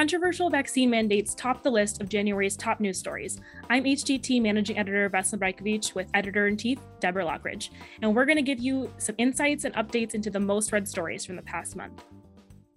[0.00, 3.38] Controversial vaccine mandates top the list of January's top news stories.
[3.68, 7.68] I'm HDT Managing Editor Vesna Brajkovic with Editor in Chief Deborah Lockridge,
[8.00, 11.26] and we're going to give you some insights and updates into the most read stories
[11.26, 12.02] from the past month.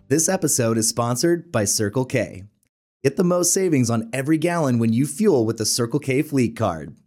[0.10, 2.44] This episode is sponsored by Circle K.
[3.06, 6.58] Get the most savings on every gallon when you fuel with the Circle K Fleet
[6.58, 6.98] Card.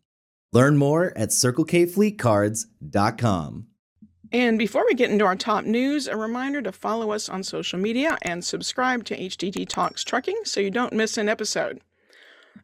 [0.50, 3.66] Learn more at circlekfleetcards.com.
[4.32, 7.78] And before we get into our top news, a reminder to follow us on social
[7.78, 11.80] media and subscribe to HDT Talks Trucking so you don't miss an episode.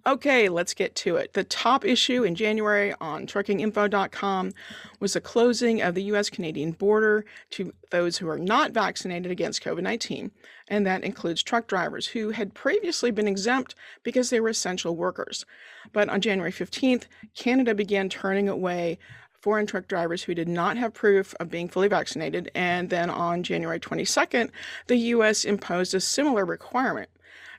[0.05, 1.33] Okay, let's get to it.
[1.35, 4.53] The top issue in January on truckinginfo.com
[4.99, 9.63] was the closing of the US Canadian border to those who are not vaccinated against
[9.63, 10.33] COVID 19,
[10.67, 15.45] and that includes truck drivers who had previously been exempt because they were essential workers.
[15.93, 17.05] But on January 15th,
[17.37, 18.99] Canada began turning away
[19.43, 22.51] foreign truck drivers who did not have proof of being fully vaccinated.
[22.55, 24.51] And then on January 22nd,
[24.87, 25.45] the U.S.
[25.45, 27.11] imposed a similar requirement.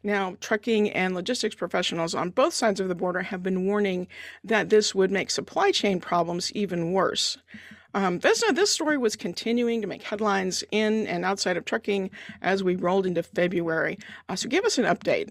[0.02, 4.08] Now, trucking and logistics professionals on both sides of the border have been warning
[4.44, 7.38] that this would make supply chain problems even worse.
[7.94, 12.10] Um, this, this story was continuing to make headlines in and outside of trucking
[12.42, 14.00] as we rolled into February.
[14.28, 15.30] Uh, so, give us an update.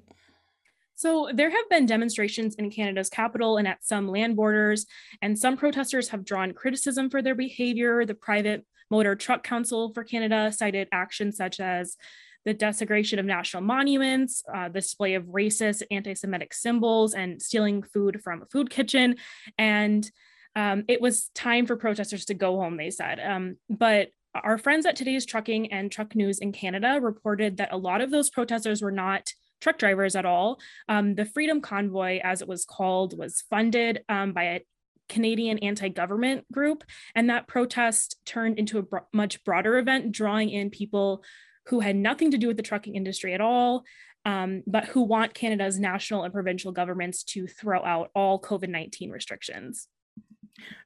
[0.94, 4.86] So, there have been demonstrations in Canada's capital and at some land borders,
[5.20, 8.04] and some protesters have drawn criticism for their behavior.
[8.04, 11.96] The Private Motor Truck Council for Canada cited actions such as
[12.44, 17.82] the desecration of national monuments, uh, the display of racist, anti Semitic symbols, and stealing
[17.82, 19.16] food from a food kitchen.
[19.58, 20.10] And
[20.56, 23.20] um, it was time for protesters to go home, they said.
[23.20, 27.76] Um, but our friends at today's Trucking and Truck News in Canada reported that a
[27.76, 29.32] lot of those protesters were not
[29.62, 30.60] truck drivers at all.
[30.88, 34.60] Um, the Freedom Convoy, as it was called, was funded um, by a
[35.08, 36.84] Canadian anti government group.
[37.14, 41.22] And that protest turned into a bro- much broader event, drawing in people
[41.66, 43.84] who had nothing to do with the trucking industry at all,
[44.24, 49.10] um, but who want Canada's national and provincial governments to throw out all COVID 19
[49.10, 49.86] restrictions.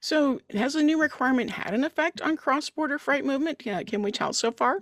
[0.01, 3.59] So, has the new requirement had an effect on cross border freight movement?
[3.59, 4.79] can we tell so far?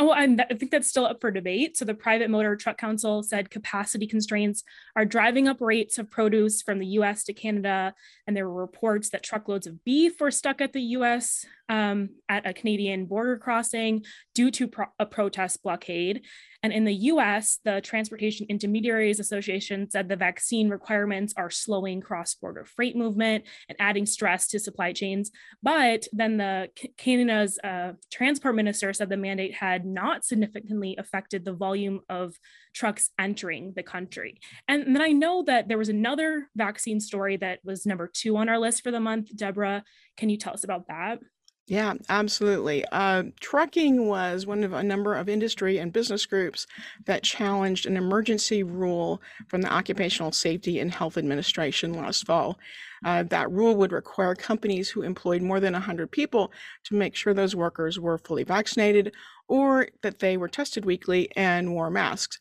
[0.00, 1.76] Oh, and I think that's still up for debate.
[1.76, 4.64] So the Private Motor Truck Council said capacity constraints
[4.96, 7.94] are driving up rates of produce from the US to Canada.
[8.26, 12.46] And there were reports that truckloads of beef were stuck at the US um, at
[12.46, 14.04] a Canadian border crossing
[14.34, 16.22] due to pro- a protest blockade.
[16.62, 22.34] And in the US, the Transportation Intermediaries Association said the vaccine requirements are slowing cross
[22.34, 25.30] border freight movement and adding stress to supply chains.
[25.62, 31.52] But then the Canada's uh, transport minister said the mandate had not significantly affected the
[31.52, 32.34] volume of
[32.74, 34.40] trucks entering the country.
[34.66, 38.48] And then I know that there was another vaccine story that was number two on
[38.48, 39.34] our list for the month.
[39.36, 39.84] Deborah,
[40.16, 41.18] can you tell us about that?
[41.66, 42.84] Yeah, absolutely.
[42.92, 46.66] Uh, trucking was one of a number of industry and business groups
[47.06, 52.58] that challenged an emergency rule from the Occupational Safety and Health Administration last fall.
[53.02, 56.52] Uh, that rule would require companies who employed more than 100 people
[56.84, 59.14] to make sure those workers were fully vaccinated
[59.48, 62.38] or that they were tested weekly and wore masks.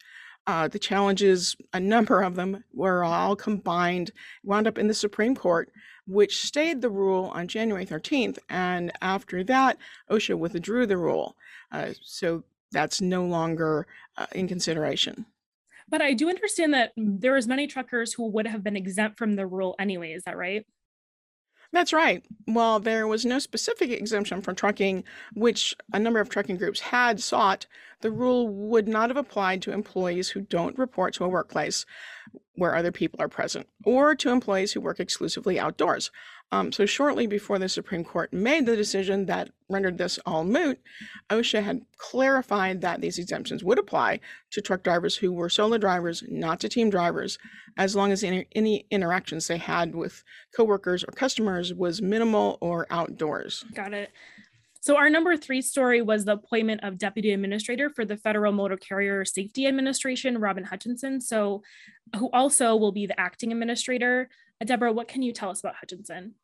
[0.47, 4.11] Uh, the challenges, a number of them, were all combined,
[4.43, 5.71] wound up in the Supreme Court
[6.07, 8.37] which stayed the rule on January 13th.
[8.49, 9.77] And after that,
[10.09, 11.35] OSHA withdrew the rule.
[11.71, 13.87] Uh, so that's no longer
[14.17, 15.25] uh, in consideration.
[15.89, 19.35] But I do understand that there was many truckers who would have been exempt from
[19.35, 20.13] the rule anyway.
[20.13, 20.65] Is that right?
[21.73, 22.23] That's right.
[22.45, 25.03] While there was no specific exemption for trucking,
[25.33, 27.65] which a number of trucking groups had sought,
[28.01, 31.85] the rule would not have applied to employees who don't report to a workplace
[32.55, 36.11] where other people are present, or to employees who work exclusively outdoors.
[36.53, 40.79] Um, so, shortly before the Supreme Court made the decision that rendered this all moot,
[41.31, 44.19] OSHA had clarified that these exemptions would apply
[44.51, 47.39] to truck drivers who were solo drivers, not to team drivers,
[47.77, 50.23] as long as any, any interactions they had with
[50.55, 53.65] coworkers or customers was minimal or outdoors.
[53.73, 54.11] Got it.
[54.79, 58.77] So our number three story was the appointment of Deputy Administrator for the Federal Motor
[58.77, 61.19] Carrier Safety Administration, Robin Hutchinson.
[61.19, 61.63] So,
[62.15, 64.29] who also will be the acting administrator.
[64.61, 66.35] Uh, Deborah, what can you tell us about Hutchinson?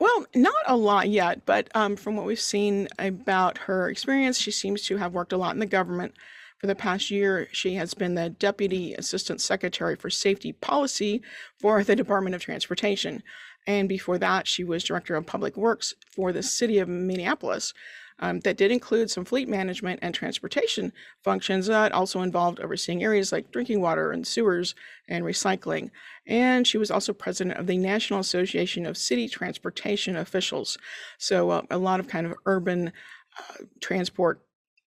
[0.00, 4.50] Well, not a lot yet, but um, from what we've seen about her experience, she
[4.50, 6.14] seems to have worked a lot in the government.
[6.56, 11.22] For the past year, she has been the Deputy Assistant Secretary for Safety Policy
[11.58, 13.22] for the Department of Transportation.
[13.66, 17.74] And before that, she was director of public works for the city of Minneapolis.
[18.20, 20.92] Um, that did include some fleet management and transportation
[21.24, 24.74] functions that also involved overseeing areas like drinking water and sewers
[25.08, 25.90] and recycling.
[26.26, 30.76] And she was also president of the National Association of City Transportation Officials.
[31.18, 32.92] So uh, a lot of kind of urban
[33.38, 34.42] uh, transport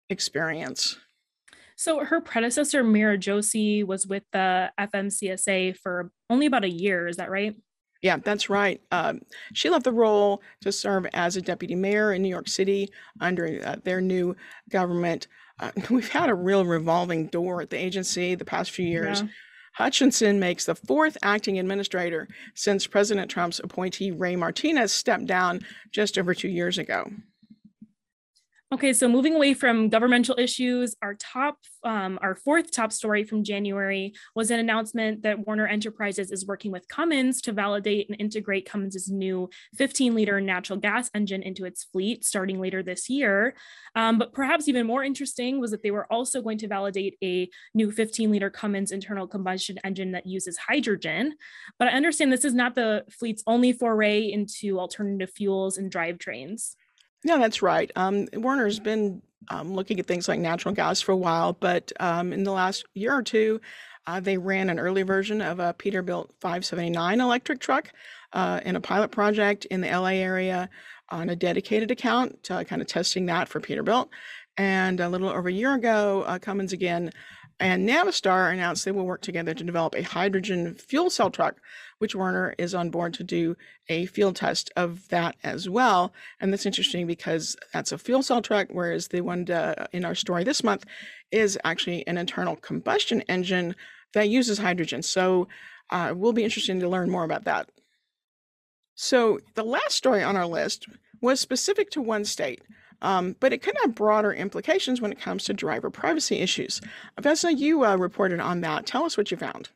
[0.09, 0.97] experience.
[1.77, 7.07] So her predecessor, Meera Joshi, was with the FMCSA for only about a year.
[7.07, 7.55] Is that right?
[8.07, 8.81] Yeah, that's right.
[8.93, 9.23] Um,
[9.53, 12.89] she left the role to serve as a deputy mayor in New York City
[13.21, 14.37] under uh, their new
[14.71, 15.27] government.
[15.59, 19.23] Uh, we've had a real revolving door at the agency the past few years.
[19.23, 19.29] Yeah.
[19.75, 26.17] Hutchinson makes the fourth acting administrator since President Trump's appointee Ray Martinez stepped down just
[26.17, 27.11] over two years ago.
[28.75, 33.45] Okay, so moving away from governmental issues, our top, um, our fourth top story from
[33.45, 38.69] January was an announcement that Werner Enterprises is working with Cummins to validate and integrate
[38.69, 39.49] Cummins' new
[39.79, 43.55] 15-liter natural gas engine into its fleet starting later this year.
[43.95, 47.49] Um, but perhaps even more interesting was that they were also going to validate a
[47.73, 51.37] new 15-liter Cummins internal combustion engine that uses hydrogen.
[51.79, 56.75] But I understand this is not the fleet's only foray into alternative fuels and drivetrains.
[57.25, 57.91] Yeah, that's right.
[57.97, 62.33] Um, Werner's been um, looking at things like natural gas for a while, but um,
[62.33, 63.61] in the last year or two,
[64.07, 67.93] uh, they ran an early version of a Peterbilt 579 electric truck
[68.33, 70.69] uh, in a pilot project in the LA area
[71.11, 74.09] on a dedicated account, uh, kind of testing that for Peterbilt.
[74.57, 77.11] And a little over a year ago, uh, Cummins again
[77.59, 81.57] and Navistar announced they will work together to develop a hydrogen fuel cell truck,
[81.99, 83.57] which Werner is on board to do
[83.89, 86.13] a field test of that as well.
[86.39, 90.15] And that's interesting because that's a fuel cell truck, whereas the one uh, in our
[90.15, 90.85] story this month
[91.31, 93.75] is actually an internal combustion engine
[94.13, 95.03] that uses hydrogen.
[95.03, 95.49] So
[95.91, 97.71] uh, we'll be interested to learn more about that.
[98.95, 100.87] So the last story on our list
[101.23, 102.63] was specific to one state.
[103.03, 106.81] Um, but it could have broader implications when it comes to driver privacy issues.
[107.21, 108.87] Vesna, you uh, reported on that.
[108.87, 109.71] Tell us what you found.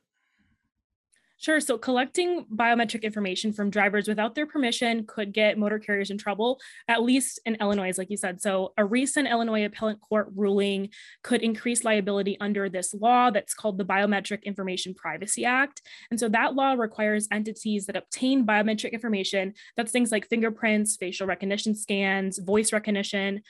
[1.41, 1.59] Sure.
[1.59, 6.61] So collecting biometric information from drivers without their permission could get motor carriers in trouble,
[6.87, 8.43] at least in Illinois, like you said.
[8.43, 10.91] So a recent Illinois appellate court ruling
[11.23, 15.81] could increase liability under this law that's called the Biometric Information Privacy Act.
[16.11, 21.27] And so that law requires entities that obtain biometric information, that's things like fingerprints, facial
[21.27, 23.41] recognition scans, voice recognition,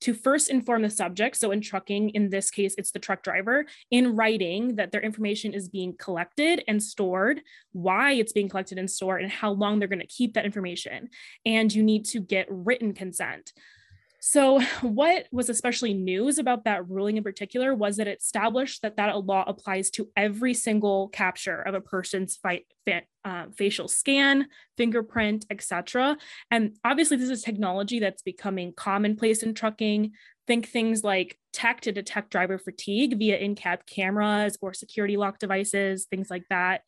[0.00, 1.36] to first inform the subject.
[1.36, 5.52] So in trucking, in this case, it's the truck driver in writing that their information
[5.52, 7.42] is being collected and stored,
[7.72, 11.08] why it's being collected and stored, and how long they're going to keep that information.
[11.44, 13.52] And you need to get written consent.
[14.20, 18.96] So, what was especially news about that ruling in particular was that it established that
[18.96, 22.60] that law applies to every single capture of a person's fa-
[23.24, 26.16] uh, facial scan, fingerprint, etc.
[26.50, 30.12] And obviously, this is technology that's becoming commonplace in trucking.
[30.46, 35.38] Think things like tech to detect driver fatigue via in cab cameras or security lock
[35.38, 36.82] devices, things like that.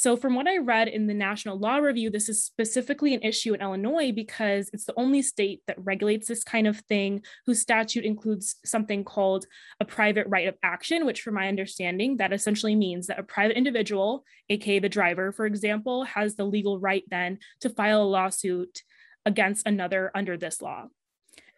[0.00, 3.52] So, from what I read in the National Law Review, this is specifically an issue
[3.52, 8.06] in Illinois because it's the only state that regulates this kind of thing, whose statute
[8.06, 9.44] includes something called
[9.78, 13.58] a private right of action, which, from my understanding, that essentially means that a private
[13.58, 18.82] individual, aka the driver, for example, has the legal right then to file a lawsuit
[19.26, 20.86] against another under this law.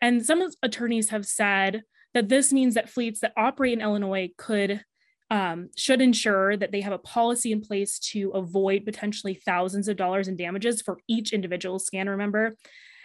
[0.01, 4.83] And some attorneys have said that this means that fleets that operate in Illinois could
[5.33, 9.97] um, should ensure that they have a policy in place to avoid potentially thousands of
[9.97, 12.55] dollars in damages for each individual scan, remember?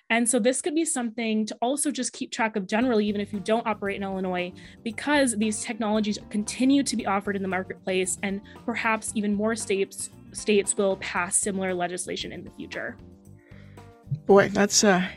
[0.09, 3.31] And so this could be something to also just keep track of generally, even if
[3.31, 4.51] you don't operate in Illinois,
[4.83, 10.09] because these technologies continue to be offered in the marketplace, and perhaps even more states
[10.33, 12.97] states will pass similar legislation in the future.
[14.25, 15.07] Boy, that's uh,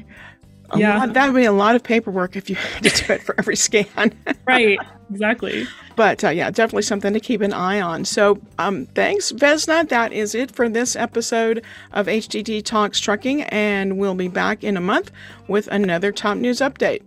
[0.76, 3.22] yeah, lot, that would be a lot of paperwork if you had to do it
[3.22, 4.12] for every scan.
[4.46, 4.78] right,
[5.10, 5.66] exactly.
[5.96, 8.04] But uh, yeah, definitely something to keep an eye on.
[8.04, 9.88] So um, thanks, Vesna.
[9.88, 14.76] That is it for this episode of HDT Talks Trucking, and we'll be back in
[14.76, 15.10] a month
[15.48, 17.02] with another top news update.